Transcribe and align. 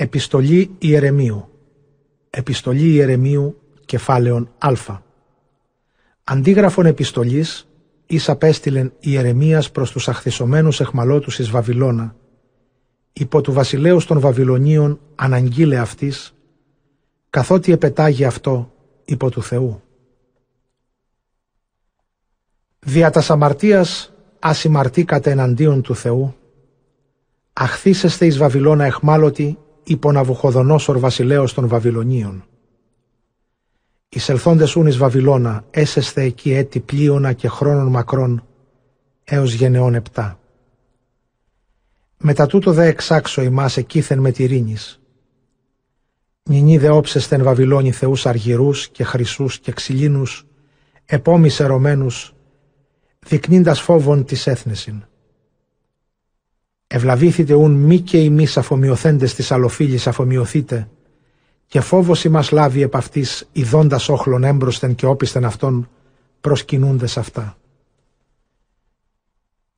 Επιστολή 0.00 0.70
Ιερεμίου. 0.78 1.48
Επιστολή 2.30 2.90
Ιερεμίου 2.92 3.60
κεφάλαιον 3.84 4.50
Α. 4.58 4.72
Αντίγραφον 6.24 6.86
επιστολής 6.86 7.68
εις 8.06 8.28
απέστειλεν 8.28 8.92
Ιερεμίας 9.00 9.70
προς 9.70 9.90
τους 9.90 10.08
αχθισωμένους 10.08 10.80
εχμαλώτους 10.80 11.38
εις 11.38 11.50
Βαβυλώνα. 11.50 12.14
Υπό 13.12 13.40
του 13.40 13.52
βασιλέους 13.52 14.06
των 14.06 14.20
Βαβυλωνίων 14.20 15.00
αναγγείλε 15.14 15.78
αυτής 15.78 16.34
καθότι 17.30 17.72
επετάγει 17.72 18.24
αυτό 18.24 18.72
υπό 19.04 19.30
του 19.30 19.42
Θεού. 19.42 19.82
Δια 22.78 23.10
τας 23.10 23.30
αμαρτίας 23.30 24.12
ασημαρτήκατε 24.38 25.30
εναντίον 25.30 25.82
του 25.82 25.94
Θεού. 25.94 26.34
Αχθήσεστε 27.52 28.26
εις 28.26 28.38
Βαβυλώνα 28.38 28.84
εχμάλωτοι 28.84 29.58
υπό 29.88 30.12
Ναβουχοδονόσορ 30.12 30.98
βασιλέως 30.98 31.54
των 31.54 31.68
Βαβυλωνίων. 31.68 32.44
Εισελθόντες 34.08 34.76
ούν 34.76 34.86
εις 34.86 34.96
Βαβυλώνα 34.96 35.64
έσεσθε 35.70 36.22
εκεί 36.22 36.52
έτη 36.52 36.80
πλοίωνα 36.80 37.32
και 37.32 37.48
χρόνων 37.48 37.86
μακρών 37.86 38.46
έως 39.24 39.52
γενεών 39.52 39.94
επτά. 39.94 40.40
Μετά 42.18 42.46
τούτο 42.46 42.72
δε 42.72 42.86
εξάξω 42.86 43.42
ημάς 43.42 43.76
εκείθεν 43.76 44.18
με 44.18 44.30
τυρίνης. 44.30 45.00
Νινή 46.42 46.78
δε 46.78 46.88
όψεστεν 46.88 47.42
Βαβυλώνη 47.42 47.92
θεούς 47.92 48.26
αργυρούς 48.26 48.88
και 48.88 49.04
χρυσούς 49.04 49.58
και 49.58 49.72
ξυλίνους, 49.72 50.46
επόμης 51.04 51.60
ερωμένους, 51.60 52.34
δεικνύντας 53.18 53.80
φόβον 53.80 54.24
της 54.24 54.46
έθνεσιν. 54.46 55.07
Ευλαβήθητε 56.90 57.54
ούν 57.54 57.72
μη 57.72 58.00
και 58.00 58.18
ημείς 58.22 58.56
αφομοιωθέντες 58.56 59.34
της 59.34 59.52
αλλοφύλης 59.52 60.06
αφομοιωθείτε, 60.06 60.88
και 61.66 61.80
φόβος 61.80 62.24
ημάς 62.24 62.50
λάβει 62.50 62.82
επ' 62.82 62.96
αυτής 62.96 63.48
ιδώντας 63.52 64.08
όχλων 64.08 64.44
έμπροσθεν 64.44 64.94
και 64.94 65.06
όπισθεν 65.06 65.44
αυτών 65.44 65.90
προσκυνούντες 66.40 67.16
αυτά. 67.16 67.56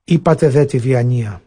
Είπατε 0.05 0.48
δε 0.48 0.64
τη 0.64 0.78
διανία. 0.78 1.42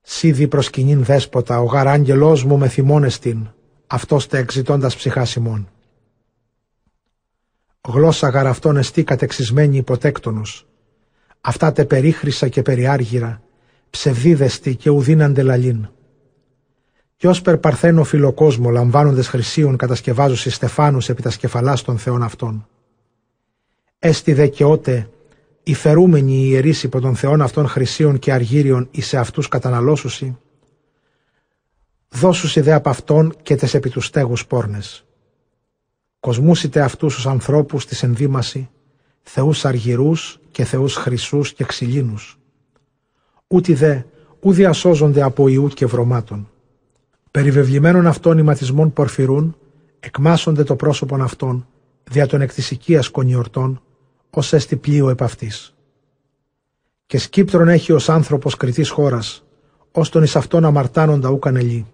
Σίδη 0.00 0.48
προσκυνήν 0.48 1.04
δέσποτα, 1.04 1.60
ο 1.60 1.64
γαρ 1.64 1.86
άγγελός 1.88 2.44
μου 2.44 2.58
με 2.58 2.68
θυμώνες 2.68 3.18
την, 3.18 3.48
αυτός 3.86 4.26
τε 4.26 4.38
εξητώντας 4.38 4.96
ψυχάς 4.96 5.34
ημών. 5.34 5.68
Γλώσσα 7.88 8.28
γαρ 8.28 8.46
αυτών 8.46 8.76
εστί 8.76 9.04
κατεξισμένη 9.04 9.76
υποτέκτονος. 9.76 10.66
Αυτά 11.40 11.72
τε 11.72 11.84
περίχρησα 11.84 12.48
και 12.48 12.62
περιάργυρα, 12.62 13.42
ψευδίδεστη 13.90 14.76
και 14.76 14.90
ουδίναντε 14.90 15.42
λαλήν. 15.42 15.88
Κι 17.16 17.26
ως 17.26 17.42
περπαρθένο 17.42 18.04
φιλοκόσμο 18.04 18.70
λαμβάνοντε 18.70 19.22
χρυσίων 19.22 19.76
κατασκευάζουσι 19.76 20.50
στεφάνους 20.50 21.08
επί 21.08 21.22
τα 21.22 21.30
σκεφαλά 21.30 21.76
των 21.84 21.98
θεών 21.98 22.22
αυτών. 22.22 22.68
Έστι 23.98 24.32
δε 24.32 24.46
και 24.46 24.64
ότε 24.64 25.08
οι 25.62 25.74
φερούμενοι 25.74 26.32
ιερείς 26.32 26.82
υπό 26.82 27.00
των 27.00 27.16
θεών 27.16 27.42
αυτών 27.42 27.68
χρυσίων 27.68 28.18
και 28.18 28.32
αργύριων 28.32 28.88
εις 28.90 29.06
σε 29.06 29.18
αυτούς 29.18 29.48
καταναλώσουσι, 29.48 30.36
δώσουσι 32.08 32.60
δε 32.60 32.72
από 32.72 32.88
αυτών 32.88 33.36
και 33.42 33.56
τες 33.56 33.74
επί 33.74 33.90
τους 33.90 34.06
στέγους 34.06 34.46
πόρνες. 34.46 35.04
Κοσμούσιτε 36.20 36.80
αυτούς 36.80 37.14
τους 37.14 37.26
ανθρώπους 37.26 37.86
της 37.86 38.02
ενδύμαση, 38.02 38.70
θεούς 39.22 39.64
αργυρούς 39.64 40.40
και 40.50 40.64
θεούς 40.64 40.94
χρυσούς 40.94 41.52
και 41.52 41.64
ξυλίνους. 41.64 42.37
Ούτι 43.48 43.74
δε, 43.74 44.00
ου 44.40 44.52
διασώζονται 44.52 45.22
από 45.22 45.48
ιού 45.48 45.68
και 45.68 45.86
βρωμάτων. 45.86 46.50
Περιβεβλημένων 47.30 48.06
αυτών 48.06 48.38
ηματισμών 48.38 48.92
πορφυρούν, 48.92 49.56
εκμάσονται 50.00 50.62
το 50.62 50.76
πρόσωπον 50.76 51.22
αυτών, 51.22 51.66
δια 52.10 52.26
των 52.26 52.40
εκτισικίας 52.40 53.08
κονιορτών, 53.08 53.82
ως 54.30 54.52
έστι 54.52 54.76
πλοίο 54.76 55.08
επ' 55.08 55.22
αυτής. 55.22 55.74
Και 57.06 57.18
σκύπτρον 57.18 57.68
έχει 57.68 57.92
ως 57.92 58.08
άνθρωπος 58.08 58.56
κριτής 58.56 58.90
χώρας, 58.90 59.44
ως 59.92 60.08
τον 60.08 60.22
εις 60.22 60.36
αυτόν 60.36 60.64
αμαρτάνοντα 60.64 61.28
ούκαν 61.30 61.56
ελί. 61.56 61.86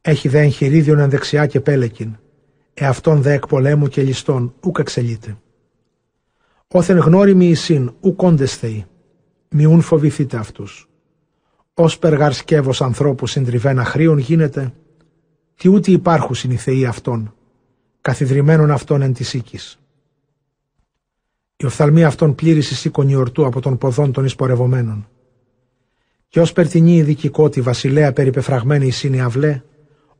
Έχει 0.00 0.28
δε 0.28 0.40
εγχειρίδιον 0.40 0.98
εν 0.98 1.10
δεξιά 1.10 1.46
και 1.46 1.60
πέλεκιν, 1.60 2.16
εαυτόν 2.74 3.22
δε 3.22 3.32
εκ 3.32 3.46
πολέμου 3.46 3.88
και 3.88 4.02
ληστών 4.02 4.54
ούκ 4.64 4.78
εξελείται. 4.78 5.36
Όθεν 6.68 6.98
γνώριμοι 6.98 7.48
εισήν 7.48 7.92
ούκ 8.00 8.22
όντες 8.22 8.56
θεοί, 8.56 8.86
μιούν 9.50 9.80
φοβηθείτε 9.80 10.36
αυτούς. 10.36 10.88
Ως 11.74 11.98
περγαρ 11.98 12.32
σκεύος 12.32 12.82
ανθρώπους 12.82 13.30
συντριβένα 13.30 13.84
χρίων 13.84 14.18
γίνεται, 14.18 14.72
τι 15.54 15.68
ούτε 15.68 15.90
υπάρχουσιν 15.90 16.50
οι 16.50 16.56
θεοί 16.56 16.86
αυτών, 16.86 17.34
καθιδρυμένων 18.00 18.70
αυτών 18.70 19.02
εν 19.02 19.12
της 19.12 19.34
οίκης. 19.34 19.78
Η 21.56 21.66
οφθαλμή 21.66 22.04
αυτών 22.04 22.34
πλήρηση 22.34 22.74
σήκωνη 22.74 23.14
ορτού 23.14 23.46
από 23.46 23.60
των 23.60 23.78
ποδών 23.78 24.12
των 24.12 24.24
εισπορευομένων. 24.24 25.08
Και 26.28 26.40
ως 26.40 26.52
περτινή 26.52 26.96
ειδικικότη 26.96 27.60
βασιλέα 27.60 28.12
περιπεφραγμένη 28.12 28.92
η 29.02 29.20
αυλέ, 29.20 29.62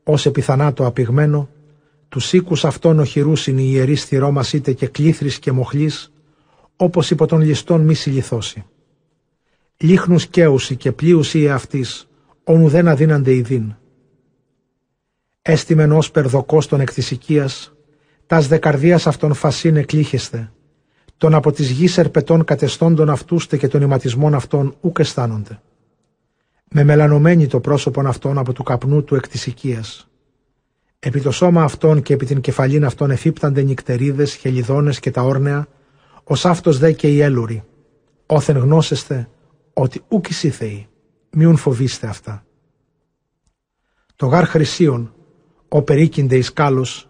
ως 0.03 0.25
επιθανάτο 0.25 0.85
απηγμένο, 0.85 1.49
τους 2.09 2.33
οίκους 2.33 2.65
αυτών 2.65 2.99
οχυρούσιν 2.99 3.57
οι 3.57 3.69
ιερείς 3.71 4.01
στη 4.01 4.17
Ρώμα 4.17 4.43
είτε 4.53 4.73
και 4.73 4.87
κλήθρης 4.87 5.39
και 5.39 5.51
μοχλής, 5.51 6.11
όπως 6.75 7.11
υπό 7.11 7.25
των 7.25 7.41
ληστών 7.41 7.81
μη 7.81 7.93
συλληθώσει. 7.93 8.65
Λίχνους 9.81 10.27
καίουσι 10.27 10.75
και 10.75 10.91
πλοίουσι 10.91 11.43
εαυτής, 11.43 12.09
όνου 12.43 12.67
δεν 12.67 12.87
αδύνανται 12.87 13.33
ειδήν. 13.33 13.73
Έστιμεν 15.41 15.91
ως 15.91 16.11
περδοκός 16.11 16.67
των 16.67 16.79
εκτισικίας, 16.79 17.73
τας 18.25 18.47
δεκαρδίας 18.47 19.07
αυτών 19.07 19.33
φασίν 19.33 19.75
εκλήχεστε, 19.75 20.51
των 21.17 21.33
από 21.33 21.51
της 21.51 21.69
γης 21.69 21.97
ερπετών 21.97 22.43
κατεστώντων 22.43 23.09
αυτούστε 23.09 23.57
και 23.57 23.67
των 23.67 23.81
ηματισμών 23.81 24.33
αυτών 24.33 24.75
ούκ 24.81 24.99
αισθάνονται. 24.99 25.61
Με 26.69 26.83
μελανωμένη 26.83 27.47
το 27.47 27.59
πρόσωπον 27.59 28.07
αυτών 28.07 28.37
από 28.37 28.53
του 28.53 28.63
καπνού 28.63 29.03
του 29.03 29.15
εκτισικίας. 29.15 30.09
Επί 30.99 31.21
το 31.21 31.31
σώμα 31.31 31.63
αυτών 31.63 32.01
και 32.01 32.13
επί 32.13 32.25
την 32.25 32.41
κεφαλήν 32.41 32.85
αυτών 32.85 33.11
εφύπτανται 33.11 33.61
νυκτερίδες, 33.61 34.33
χελιδόνες 34.33 34.99
και 34.99 35.11
τα 35.11 35.21
όρνεα, 35.21 35.67
ως 36.23 36.45
αυτός 36.45 36.77
δε 36.77 36.91
και 36.91 37.07
οι 37.07 37.21
έλουροι. 37.21 37.63
Όθεν 38.25 38.57
γνώσεστε, 38.57 39.29
ότι 39.81 40.01
ούκ 40.07 40.25
εσύ 40.29 40.49
Θεοί, 40.49 40.87
μιουν 41.31 41.55
φοβήστε 41.55 42.07
αυτά. 42.07 42.45
Το 44.15 44.25
γάρ 44.25 44.45
χρυσίων, 44.45 45.13
ο 45.67 45.81
περίκυνται 45.81 46.37
εις 46.37 46.53
κάλος, 46.53 47.09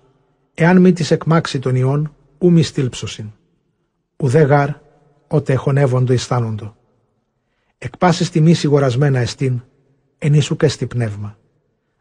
εάν 0.53 0.81
μη 0.81 0.94
της 0.94 1.12
εκμάξει 1.12 1.59
των 1.59 1.75
ιών, 1.75 2.16
ου 2.38 2.52
μη 2.52 2.63
στήλψωσιν. 2.63 3.31
Ουδέ 4.18 4.41
γάρ, 4.41 4.69
ότε 5.28 5.53
εχονεύοντο 5.53 6.13
αισθάνοντο. 6.13 6.75
Εκ 7.78 7.97
πάσης 7.97 8.30
τιμή 8.30 8.53
σιγορασμένα 8.53 9.19
εστίν, 9.19 9.62
εν 10.18 10.34
ίσου 10.34 10.56
και 10.56 10.68
στη 10.68 10.86
πνεύμα. 10.86 11.38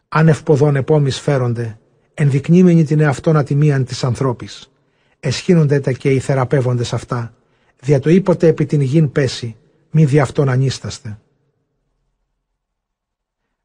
Αν 0.09 0.29
ευποδών 0.29 0.77
επόμης 0.77 1.21
φέρονται, 1.21 1.79
ενδεικνύμενοι 2.15 2.85
την 2.85 3.01
εαυτόν 3.01 3.37
ατιμίαν 3.37 3.85
της 3.85 4.05
ανθρώπης, 4.05 4.73
εσχύνονται 5.21 5.81
τα 5.81 5.93
και 5.93 6.11
οι 6.11 6.19
θεραπεύοντες 6.19 6.93
αυτά, 6.93 7.35
δια 7.81 8.01
το 8.01 8.11
íποτε 8.11 8.47
επί 8.47 8.67
την 8.67 8.81
γην 8.81 9.13
πέσει, 9.13 9.57
μη 9.91 10.05
δι' 10.05 10.21
αυτόν 10.21 10.49
ανίσταστε. 10.49 11.19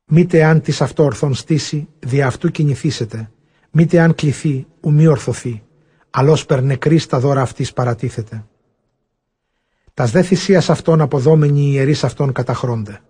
Μήτε 0.05 0.43
αν 0.43 0.61
της 0.61 0.81
αυτό 0.81 1.03
ορθόν 1.03 1.33
στήσει, 1.33 1.87
δι' 1.99 2.21
αυτού 2.21 2.51
κινηθήσετε, 2.51 3.31
μήτε 3.71 3.99
αν 3.99 4.15
κληθεί, 4.15 4.67
ου 4.81 4.91
μη 4.91 5.07
ορθωθεί, 5.07 5.63
αλλός 6.09 6.45
περνεκρή 6.45 6.97
στα 6.97 7.19
δώρα 7.19 7.41
αυτής 7.41 7.73
παρατίθεται. 7.73 8.45
Τας 9.93 10.11
δε 10.11 10.23
θυσίας 10.23 10.69
αυτών 10.69 11.01
αποδόμενοι 11.01 11.61
οι 11.61 11.71
ιερείς 11.73 12.03
αυτών 12.03 12.31
καταχρώνται. 12.31 13.01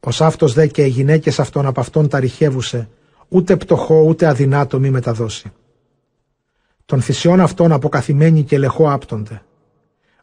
Ως 0.00 0.20
αυτός 0.20 0.52
δε 0.52 0.66
και 0.66 0.84
οι 0.84 0.88
γυναίκες 0.88 1.40
αυτών 1.40 1.66
από 1.66 1.80
αυτόν 1.80 2.08
τα 2.08 2.20
ρηχεύουσε, 2.20 2.88
ούτε 3.28 3.56
πτωχό 3.56 4.00
ούτε 4.00 4.26
αδυνάτο 4.26 4.78
μη 4.78 4.90
μεταδώσει. 4.90 5.52
Των 6.84 7.02
θυσιών 7.02 7.40
αυτών 7.40 7.72
αποκαθημένοι 7.72 8.42
και 8.42 8.58
λεχό 8.58 8.92
άπτονται 8.92 9.42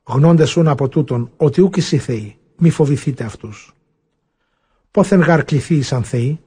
γνώντεσουν 0.10 0.68
από 0.68 0.88
τούτον 0.88 1.32
ότι 1.38 1.62
ούκ 1.62 1.78
οι 1.78 1.82
θεοί, 1.82 2.39
μη 2.60 2.70
φοβηθείτε 2.70 3.24
αυτούς. 3.24 3.74
Πόθεν 4.92 5.22
γαρ 5.22 5.44
σαν 5.80 6.04
θεοί, 6.04 6.40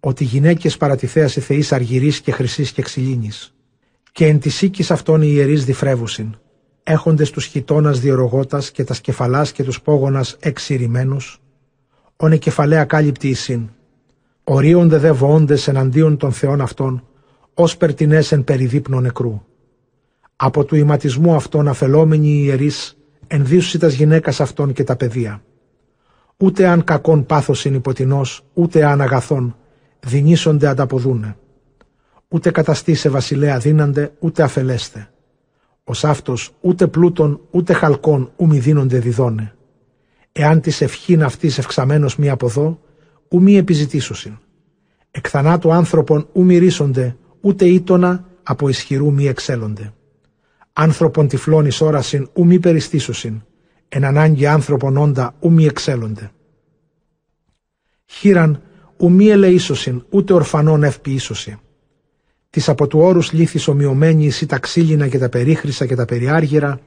ότι 0.00 0.24
γυναίκες 0.24 0.76
παρατηθέας 0.76 1.36
οι 1.36 1.40
θεείς 1.40 1.72
αργυρής 1.72 2.20
και 2.20 2.32
χρυσής 2.32 2.72
και 2.72 2.82
ξυλίνης, 2.82 3.54
και 4.12 4.26
εν 4.26 4.38
της 4.38 4.62
οίκης 4.62 4.90
αυτών 4.90 5.22
οι 5.22 5.28
ιερείς 5.30 5.64
διφρεύουσιν, 5.64 6.36
έχοντες 6.82 7.30
τους 7.30 7.44
χιτώνας 7.44 8.00
διορογότας 8.00 8.70
και 8.70 8.84
τα 8.84 8.94
σκεφαλάς 8.94 9.52
και 9.52 9.64
τους 9.64 9.82
πόγονας 9.82 10.36
εξηρημένους, 10.40 11.40
όνε 12.16 12.36
κεφαλαία 12.36 12.84
κάλυπτη 12.84 13.28
εισήν, 13.28 13.68
ορίονται 14.44 14.98
δε 14.98 15.12
βοώντες 15.12 15.68
εναντίον 15.68 16.16
των 16.16 16.32
θεών 16.32 16.60
αυτών, 16.60 17.08
ως 17.54 17.76
περτινές 17.76 18.32
εν 18.32 18.44
περιδείπνο 18.44 19.00
νεκρού. 19.00 19.42
Από 20.36 20.64
του 20.64 20.76
ηματισμού 20.76 21.34
αυτών 21.34 21.68
αφελόμενοι 21.68 22.28
οι 22.28 22.42
ιερείς 22.44 22.96
ενδύσουσι 23.26 23.78
τας 23.78 23.94
γυναίκας 23.94 24.40
αυτών 24.40 24.72
και 24.72 24.84
τα 24.84 24.96
παιδεία. 24.96 25.42
Ούτε 26.36 26.66
αν 26.66 26.84
κακόν 26.84 27.26
πάθος 27.26 27.64
είναι 27.64 27.76
υποτινός, 27.76 28.44
ούτε 28.52 28.84
αν 28.84 29.00
αγαθόν, 29.00 29.56
δινήσονται 30.00 30.66
ανταποδούνε. 30.66 31.36
Ούτε 32.28 32.50
καταστή 32.50 32.94
σε 32.94 33.08
βασιλέα 33.08 33.58
δίνανται, 33.58 34.12
ούτε 34.18 34.42
αφελέστε. 34.42 35.10
Ως 35.84 36.04
αυτός 36.04 36.54
ούτε 36.60 36.86
πλούτων 36.86 37.40
ούτε 37.50 37.72
χαλκών 37.72 38.32
ου 38.36 38.46
μη 38.46 38.58
δίνονται 38.58 38.98
διδώνε. 38.98 39.54
Εάν 40.32 40.60
της 40.60 40.80
ευχήν 40.80 41.22
αυτής 41.22 41.58
ευξαμένος 41.58 42.16
μη 42.16 42.28
αποδώ, 42.30 42.80
ου 43.28 43.42
μη 43.42 43.56
επιζητήσωσιν. 43.56 44.38
Εκ 45.10 45.26
θανάτου 45.28 45.72
άνθρωπων 45.72 46.28
ου 46.32 46.44
μυρίσονται, 46.44 47.16
ούτε 47.40 47.64
ήτονα 47.64 48.24
από 48.42 48.68
ισχυρού 48.68 49.12
μη 49.12 49.26
εξέλονται. 49.26 49.92
Άνθρωπον 50.72 51.28
τυφλών 51.28 51.66
εις 51.66 51.80
όρασιν 51.80 52.28
ου 52.32 52.46
μη 52.46 52.58
περιστήσωσιν, 52.58 53.42
εν 53.88 54.04
ανάγκη 54.04 54.46
άνθρωπον 54.46 54.96
όντα 54.96 55.34
ου 55.40 55.52
μη 55.52 55.64
εξέλονται. 55.64 56.30
Χείραν 58.06 58.62
ου 58.96 59.10
μη 59.10 59.26
ελεήσωσιν, 59.26 60.04
ούτε 60.10 60.32
ορφανών 60.32 60.82
ευποιήσωση. 60.82 61.58
Της 62.50 62.68
από 62.68 62.86
του 62.86 62.98
όρους 62.98 63.32
λύθη 63.32 63.70
ομοιωμένη 63.70 64.30
ή 64.40 64.46
τα 64.46 64.58
ξύλινα 64.58 65.08
και 65.08 65.18
τα 65.18 65.28
περίχρησα 65.28 65.86
και 65.86 65.94
τα 65.94 66.04
περιάργυρα, 66.04 66.80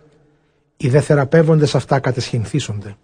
οι 0.78 0.90
δε 0.90 1.00
θεραπεύοντες 1.00 1.76
αυτά 1.76 2.00
κατεσχυνθήσονται. 2.00 2.96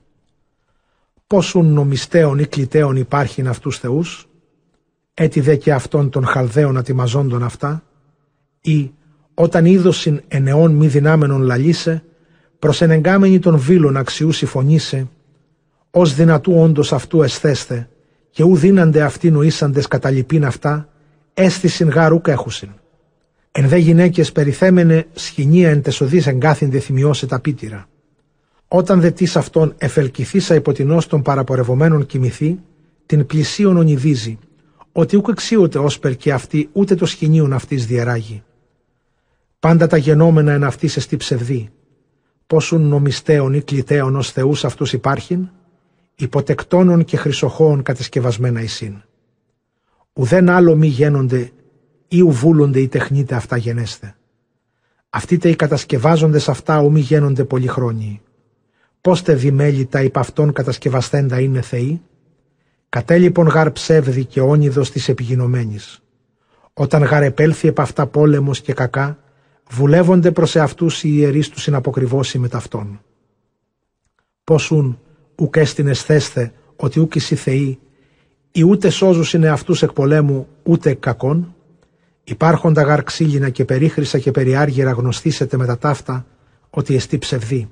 Πόσουν 1.28 1.74
νομιστέων 1.74 2.40
ή 2.40 2.46
κλητέων 2.46 2.96
υπάρχει 2.96 3.48
αυτούς 3.48 3.78
θεούς, 3.80 4.28
έτι 5.14 5.40
δε 5.40 5.56
και 5.56 5.74
αυτών 5.74 6.10
των 6.10 6.26
χαλδαίων 6.26 6.78
ατιμαζόντων 6.78 7.44
αυτά, 7.44 7.84
ή 8.62 8.94
όταν 9.34 9.66
είδωσιν 9.66 10.22
ενεών 10.28 10.72
μη 10.72 10.88
δυνάμενων 10.88 11.42
λαλίσε, 12.66 12.86
προσενεγκάμενοι 12.86 13.40
των 13.40 13.58
βίλων 13.58 13.98
αξιούσι 13.98 14.46
φωνήσε, 14.46 15.08
ως 15.92 16.16
δυνατού 16.16 16.54
όντως 16.60 16.94
αυτού 16.94 17.22
εσθέστε, 17.22 17.90
και 18.30 18.44
ου 18.44 18.56
δίνανται 18.56 19.02
αυτοί 19.02 19.32
νοήσαντε 19.32 19.82
καταλυπήν 19.90 20.46
αυτά, 20.46 20.90
αίσθησιν 21.34 21.90
γάρουκ 21.90 22.28
έχουσιν. 22.28 22.70
Εν 23.52 23.68
δε 23.68 23.78
γυναίκες 23.78 24.32
περιθέμενε 24.32 25.06
σχοινία 25.14 25.70
εν 25.70 25.82
τεσοδή 25.82 26.24
εγκάθιντε 26.26 26.80
θυμιώσε 26.80 27.26
τα 27.26 27.40
πίτηρα. 27.40 27.88
Όταν 28.68 29.00
δε 29.00 29.12
τη 29.12 29.32
αυτόν 29.36 29.74
εφελκυθήσα 29.78 30.56
υπό 30.56 30.72
την 30.72 31.00
των 31.10 31.22
παραπορευομένων 31.22 32.06
κοιμηθεί, 32.06 32.60
την 33.06 33.26
πλησίον 33.26 33.78
ονειδίζει, 33.78 34.40
ότι 34.92 35.18
ούκ 35.18 35.28
εξίωτε 35.30 35.80
όσπερ 35.80 36.16
και 36.16 36.34
αυτή 36.34 36.70
ούτε 36.72 36.96
το 36.96 37.06
σχοινίον 37.06 37.54
αυτής 37.54 37.86
διεράγει. 37.86 38.44
Πάντα 39.60 39.88
τα 39.88 39.98
γενόμενα 39.98 40.52
εν 40.52 40.64
αυτής 40.64 40.98
εστί 40.98 41.18
ψευδή. 41.18 41.70
Πόσουν 42.48 42.82
νομιστέων 42.82 43.54
ή 43.54 43.62
κλητέων 43.62 44.16
ως 44.16 44.32
θεούς 44.32 44.66
αυτούς 44.66 44.94
υπάρχειν, 44.94 45.50
υποτεκτώνων 46.16 47.04
και 47.04 47.18
χρυσοχώων 47.18 47.84
κατασκευασμένα 47.84 48.62
εισήν. 48.62 49.02
Ουδέν 50.14 50.50
άλλο 50.50 50.76
μη 50.76 50.88
γένονται 50.88 51.52
ή 52.08 52.22
ουβούλονται 52.22 52.80
ή 52.80 52.88
τεχνείτε 52.88 53.36
αυτά 53.36 53.58
γενέστε. 53.58 54.16
Αυτοί 55.10 55.38
τε 55.38 55.50
οι 55.50 55.56
κατασκευάζοντες 55.56 56.50
αυτά 56.50 56.82
ου 56.82 56.92
μη 56.92 57.00
γένονται 57.00 57.44
πολυχρόνιοι. 57.44 58.22
Πώς 59.02 59.22
τε 59.22 59.34
δημέλητα 59.34 60.02
υπ' 60.02 60.18
αυτών 60.18 60.54
κατασκευαστέντα 60.54 61.40
είναι 61.40 61.62
θεοί; 61.62 62.02
Κατέλειπον 62.90 63.48
γαρ 63.48 63.72
ψεύδι 63.72 64.26
και 64.26 64.42
όνειδος 64.42 64.92
της 64.92 65.10
επιγεινωμένης. 65.10 66.04
Όταν 66.74 67.04
γαρ 67.04 67.24
επέλθει 67.24 67.68
επ' 67.68 67.80
αυτά 67.80 68.08
πόλεμος 68.08 68.62
και 68.62 68.74
κακά, 68.74 69.20
βουλεύονται 69.70 70.32
προς 70.32 70.56
εαυτούς 70.56 71.04
οι 71.04 71.10
ιερείς 71.14 71.50
τους 71.50 71.62
συναποκριβώσει 71.62 72.40
με 72.40 72.48
ταυτόν. 72.48 73.02
Πόσουν 74.44 75.00
ουκ 75.36 75.56
έστεινες 75.56 76.04
θέσθε 76.04 76.54
ότι 76.76 77.00
ούκ 77.00 77.16
οι 77.16 77.20
θεοί 77.20 77.80
ή 78.52 78.64
ούτε 78.64 78.90
σώζουσιν 78.90 79.44
εαυτούς 79.44 79.84
εκ 79.84 79.92
πολέμου 79.92 80.48
ούτε 80.64 80.90
εκ 80.90 81.00
κακών, 81.00 81.56
υπάρχοντα 82.24 82.82
γαρ 82.82 83.04
ξύλινα 83.04 83.50
και 83.50 83.66
περίχρησα 83.66 84.20
και 84.20 84.32
περιάργυρα 84.32 84.92
γνωστήσετε 84.92 85.58
με 85.58 85.66
τα 85.66 85.78
ταύτα 85.78 86.26
ότι 86.70 86.96
εστί 86.96 87.18
ψευδή. 87.18 87.70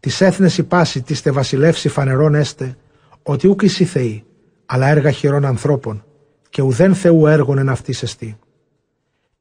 Τη 0.00 0.10
έθνες 0.18 0.58
η 0.58 0.62
πάση 0.62 1.02
της 1.02 1.22
τε 1.22 1.30
βασιλεύσει 1.30 1.88
φανερών 1.88 2.34
έστε, 2.34 2.76
ότι 3.22 3.48
ούκ 3.48 3.62
οι 3.62 3.68
θεοί, 3.68 4.24
αλλά 4.66 4.88
έργα 4.88 5.10
χειρών 5.10 5.44
ανθρώπων, 5.44 6.04
και 6.50 6.62
ουδέν 6.62 6.94
Θεού 6.94 7.26
έργων 7.26 7.58
εν 7.58 7.68
αυτής 7.68 8.02
εστί. 8.02 8.38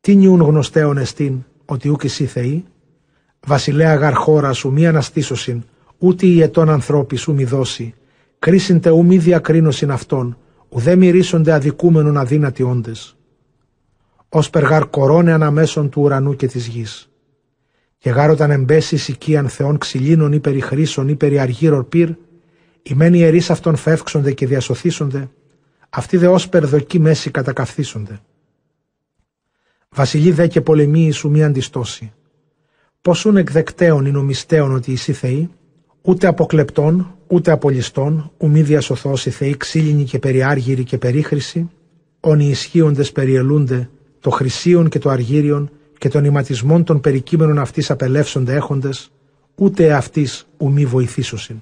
Τι 0.02 0.16
νιούν 0.16 0.42
γνωστέων 0.42 0.98
εστίν, 0.98 1.44
ότι 1.66 1.90
ούκ 1.90 2.04
οι 2.04 2.08
θεοί, 2.08 2.66
βασιλέα 3.40 3.96
γαρ 3.96 4.14
χώρα 4.14 4.54
σου 4.54 4.72
μη 4.72 4.88
αναστήσωσιν, 4.88 5.64
ούτε 5.98 6.26
η 6.26 6.42
ετών 6.42 6.70
ανθρώπη 6.70 7.16
σου 7.16 7.34
μη 7.34 7.44
δώσει, 7.44 7.94
κρίσιν 8.40 8.82
ου 8.86 9.06
μη 9.06 9.18
διακρίνωσιν 9.18 9.92
αυτόν, 9.92 10.38
ουδέ 10.70 10.96
μυρίσονται 10.96 11.54
αδικούμενον 11.54 12.18
αδύνατοι 12.18 12.64
όντες. 12.64 13.16
Ω 14.30 14.40
περγάρ 14.50 14.90
κορώνε 14.90 15.32
αναμέσων 15.32 15.90
του 15.90 16.02
ουρανού 16.02 16.36
και 16.36 16.48
της 16.48 16.68
γης. 16.68 17.10
Και 17.98 18.10
γάρ 18.10 18.30
όταν 18.30 18.52
εμπέσεις 18.52 19.08
οικίαν 19.08 19.50
θεών 19.50 19.78
ξυλίνων 19.78 20.32
ή 20.34 20.40
περιχρήσεων 20.40 21.08
ή 21.08 21.16
περιαργύρων 21.16 21.90
πυρ, 21.90 22.10
οι 22.84 22.94
μένοι 22.94 23.18
ιερείς 23.18 23.50
αυτών 23.50 23.76
φεύξονται 23.76 24.32
και 24.32 24.48
διασωθήσονται, 24.48 25.30
αυτοί 25.90 26.18
δε 26.18 26.28
ως 26.28 26.50
περδοκή 26.50 27.00
μέση 27.00 27.32
κατακαθίσονται. 27.32 28.22
Βασιλεί 29.96 30.32
δε 30.32 30.48
και 30.48 30.62
πολεμοί 30.62 31.12
σου 31.12 31.30
μη 31.30 31.44
αντιστώσει. 31.44 32.14
Πόσουν 33.02 33.38
εκδεκταίων 33.38 34.06
ή 34.06 34.12
νομιστέων 34.12 34.74
ότι 34.74 34.92
εσύ 34.92 35.14
Θεοί, 35.14 35.50
ούτε 36.02 36.28
αποκλεπτών, 36.28 37.16
ούτε 37.28 37.52
απολιστών, 37.52 38.32
ουμή 38.38 38.62
διασωθώσει 38.62 39.30
θεοί 39.30 39.58
ξύλινοι 39.58 40.04
και 40.04 40.20
περιάργυροι 40.20 40.84
και 40.84 40.98
περίχρηση, 40.98 41.70
όνοι 42.20 42.46
ισχύοντες 42.46 43.12
περιελούνται 43.12 43.90
το 44.20 44.30
χρυσίον 44.30 44.90
και 44.90 45.00
το 45.00 45.10
αργύριον 45.10 45.72
και 45.98 46.10
των 46.10 46.26
ηματισμών 46.26 46.84
των 46.84 47.02
περικείμενων 47.02 47.60
αυτής 47.60 47.92
απελεύσονται 47.92 48.56
έχοντες, 48.56 49.12
ούτε 49.56 49.94
αυτής 49.94 50.48
ουμή 50.58 50.86
βοηθήσωσιν. 50.86 51.62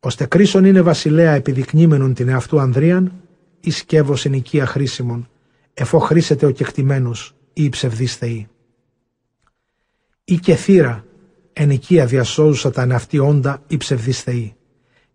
Ώστε 0.00 0.24
κρίσον 0.24 0.64
είναι 0.64 0.80
βασιλέα 0.80 1.32
επιδεικνύμενον 1.32 2.14
την 2.14 2.28
εαυτού 2.28 2.60
Ανδρίαν, 2.60 3.12
ή 3.60 3.70
σκεύος 3.70 4.24
εν 4.24 4.32
οικία 4.32 4.66
χρήσιμον, 4.66 5.28
εφό 5.74 5.98
χρήσεται 5.98 6.46
ο 6.46 6.50
κεκτημένος 6.50 7.34
ή 7.52 7.64
η 7.64 7.68
ψευδής 7.68 8.16
θεή. 8.16 8.48
Ή 10.24 10.38
και 10.38 10.54
θύρα 10.54 11.04
εν 11.52 11.70
οικία 11.70 12.06
διασώζουσα 12.06 12.70
τα 12.70 12.86
ναυτή 12.86 13.18
όντα 13.18 13.62
η 13.66 13.76
ψευδής 13.76 14.22
θεή. 14.22 14.54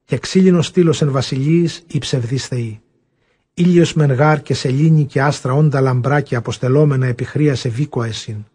Και 0.03 0.17
ξύλινος 0.17 0.65
στήλος 0.65 1.01
εν 1.01 1.11
βασιλείς 1.11 1.83
η 1.87 1.97
ψευδής 1.97 2.47
θεή. 2.47 2.81
Ήλιος 3.53 3.93
μενγάρ 3.93 4.41
και 4.41 4.53
σελήνη 4.53 5.05
και 5.05 5.21
άστρα 5.21 5.53
όντα 5.53 5.81
λαμπρά 5.81 6.21
και 6.21 6.35
αποστελόμενα 6.35 7.05
επιχρία 7.05 7.55
σε 7.55 7.69
βίκο 7.69 8.03
εσύν. 8.03 8.45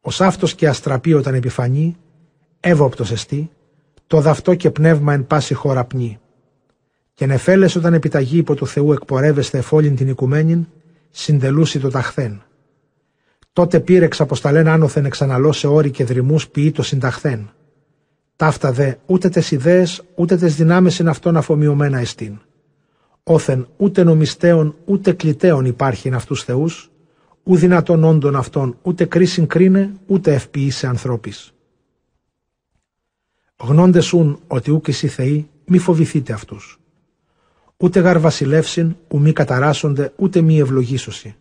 Ως 0.00 0.20
αυτός 0.20 0.54
και 0.54 0.68
αστραπή 0.68 1.12
όταν 1.12 1.34
επιφανεί, 1.34 1.96
εύωπτος 2.60 3.10
εστί, 3.10 3.50
το 4.06 4.20
δαυτό 4.20 4.54
και 4.54 4.70
πνεύμα 4.70 5.12
εν 5.12 5.26
πάση 5.26 5.54
χώρα 5.54 5.84
πνί. 5.84 6.18
Και 7.14 7.26
νεφέλες 7.26 7.76
όταν 7.76 7.94
επιταγεί 7.94 8.38
υπό 8.38 8.54
του 8.54 8.66
Θεού 8.66 8.92
εκπορεύεστε 8.92 9.58
εφόλην 9.58 9.96
την 9.96 10.08
οικουμένην, 10.08 10.66
συντελούσι 11.12 11.80
το 11.80 11.90
ταχθέν. 11.90 12.42
Τότε 13.52 13.80
πήρεξ 13.80 14.20
αποσταλέν 14.20 14.68
άνωθεν 14.68 15.04
εξαναλώ 15.04 15.52
σε 15.52 15.66
όρη 15.66 15.90
και 15.90 16.04
δρυμούς 16.04 16.48
ποιή 16.48 16.70
το 16.70 16.82
συνταχθέν. 16.82 17.50
Ταύτα 18.36 18.72
δε 18.72 18.94
ούτε 19.06 19.28
τες 19.28 19.50
ιδέες 19.50 20.02
ούτε 20.14 20.36
τες 20.36 20.56
δυνάμεις 20.56 20.98
είναι 20.98 21.10
αυτόν 21.10 21.36
αφομοιωμένα 21.36 21.98
εστίν. 21.98 22.38
Όθεν 23.22 23.68
ούτε 23.76 24.04
νομιστέων 24.04 24.76
ούτε 24.84 25.12
κλητέων 25.12 25.64
υπάρχει 25.64 26.08
εν 26.08 26.14
αυτούς 26.14 26.44
θεούς, 26.44 26.90
ου 27.42 27.56
δυνατόν 27.56 28.04
όντων 28.04 28.36
αυτών 28.36 28.78
ούτε 28.82 29.04
κρίσιν 29.04 29.46
κρίνε 29.46 29.92
ούτε 30.06 30.34
ευποιεί 30.34 30.70
σε 30.70 30.86
ανθρώπης. 30.86 31.52
Γνώντες 33.56 34.04
σουν 34.04 34.40
ότι 34.46 34.70
ούκ 34.70 34.88
εσύ 34.88 35.08
θεοί, 35.08 35.50
μη 35.66 35.78
φοβηθείτε 35.78 36.32
αυτούς. 36.32 36.81
Ούτε 37.82 38.00
γαρ 38.00 38.18
βασιλεύσιν, 38.18 38.96
ου 39.08 39.20
μη 39.20 39.32
καταράσσονται, 39.32 40.12
ούτε 40.16 40.40
μη 40.40 40.58
ευλογήσωση 40.58 41.34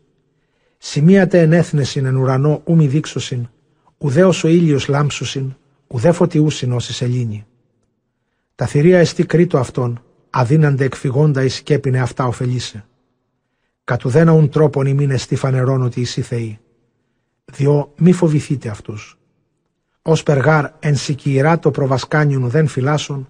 Σημείατε 0.77 1.41
ενέθνεσιν 1.41 2.05
εν 2.05 2.15
ουρανό 2.15 2.61
ου 2.65 2.75
μη 2.75 2.87
δείξωσιν, 2.87 3.49
ουδέως 3.97 4.43
ο 4.43 4.47
ήλιος 4.47 4.87
λάμψουσιν, 4.87 5.55
ουδέ 5.87 6.11
φωτιούσιν 6.11 6.71
όσοι 6.71 6.93
σελήνη. 6.93 7.45
Τα 8.55 8.65
θηρία 8.65 8.99
εστί 8.99 9.25
κρίτο 9.25 9.57
αυτόν, 9.57 10.03
αδύναντε 10.29 10.83
εκφυγόντα 10.83 11.43
εις 11.43 11.55
σκέπινε 11.55 11.99
αυτά 11.99 12.25
ωφελήσε. 12.25 12.85
Κατ' 13.83 14.05
ουδένα 14.05 14.31
ουν 14.31 14.49
τρόπον 14.49 14.85
ημίν 14.85 15.11
εστί 15.11 15.35
φανερών 15.35 15.81
ότι 15.81 16.01
εσύ 16.01 16.21
Θεοί. 16.21 16.59
Διό 17.45 17.93
μη 17.97 18.11
φοβηθείτε 18.11 18.69
αυτούς. 18.69 19.19
Ως 20.01 20.23
περγάρ 20.23 20.65
εν 20.79 20.95
σικυρά 20.95 21.59
το 21.59 21.71
προβασκάνιον 21.71 22.43
ουδέν 22.43 22.67
φυλάσσον, 22.67 23.29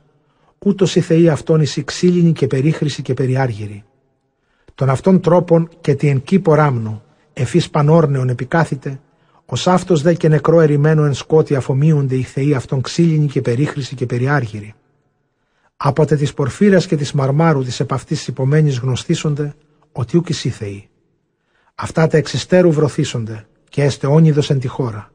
ούτως 0.65 0.95
οι 0.95 1.01
Θεοί 1.01 1.29
αυτόν 1.29 1.61
εις 1.61 1.81
ξύλινη 1.85 2.31
και 2.31 2.47
περίχρηση 2.47 3.01
και 3.01 3.13
περιάργυρη. 3.13 3.83
Τον 4.75 4.89
αυτόν 4.89 5.21
τρόπον 5.21 5.69
και 5.81 5.95
τη 5.95 6.07
εν 6.07 6.23
κήπο 6.23 6.53
ράμνο, 6.53 7.03
εφής 7.33 7.69
πανόρνεων 7.69 8.29
επικάθητε, 8.29 8.99
ως 9.45 9.67
αυτός 9.67 10.01
δε 10.01 10.13
και 10.13 10.27
νεκρό 10.27 10.61
ερημένο 10.61 11.05
εν 11.05 11.13
σκότη 11.13 11.55
αφομοίονται 11.55 12.15
οι 12.15 12.21
θεοί 12.21 12.53
αυτών 12.53 12.81
ξύλινοι 12.81 13.27
και 13.27 13.41
περίχρηση 13.41 13.95
και 13.95 14.05
περιάργυροι. 14.05 14.73
Άποτε 15.77 16.15
της 16.15 16.33
πορφύρας 16.33 16.87
και 16.87 16.95
της 16.95 17.11
μαρμάρου 17.11 17.63
της 17.63 17.79
επ' 17.79 17.93
αυτής 17.93 18.27
υπομένης 18.27 18.77
γνωστήσονται, 18.77 19.55
ότι 19.91 20.17
ούκ 20.17 20.29
εσύ 20.29 20.49
Θεοί. 20.49 20.89
Αυτά 21.75 22.07
τα 22.07 22.17
εξιστέρου 22.17 22.71
βρωθήσονται 22.71 23.45
και 23.69 23.83
έστε 23.83 24.07
όνειδος 24.07 24.49
εν 24.49 24.59
τη 24.59 24.67
χώρα. 24.67 25.11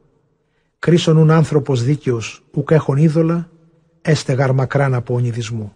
Κρίσον 0.79 1.17
ουν 1.17 1.31
άνθρωπος 1.31 1.83
δίκαιος 1.83 2.43
ούκ 2.51 2.71
έχων 2.71 2.97
είδωλα, 2.97 3.49
έστε 4.07 4.33
γαρμακράν 4.33 4.93
από 4.93 5.13
ονειδισμού. 5.13 5.75